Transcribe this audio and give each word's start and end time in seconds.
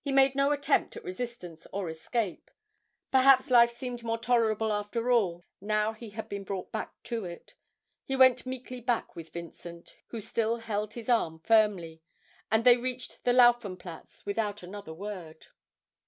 He 0.00 0.10
made 0.10 0.34
no 0.34 0.50
attempt 0.50 0.96
at 0.96 1.04
resistance 1.04 1.64
or 1.72 1.88
escape 1.88 2.50
perhaps 3.12 3.52
life 3.52 3.70
seemed 3.70 4.02
more 4.02 4.18
tolerable 4.18 4.72
after 4.72 5.12
all 5.12 5.44
now 5.60 5.92
he 5.92 6.10
had 6.10 6.28
been 6.28 6.42
brought 6.42 6.72
back 6.72 7.00
to 7.04 7.24
it; 7.24 7.54
he 8.02 8.16
went 8.16 8.46
meekly 8.46 8.80
back 8.80 9.14
with 9.14 9.30
Vincent, 9.32 9.94
who 10.08 10.20
still 10.20 10.56
held 10.56 10.94
his 10.94 11.08
arm 11.08 11.38
firmly, 11.38 12.02
and 12.50 12.64
they 12.64 12.76
reached 12.78 13.22
the 13.22 13.32
Laufenplatz 13.32 14.26
without 14.26 14.64
another 14.64 14.92
word. 14.92 15.46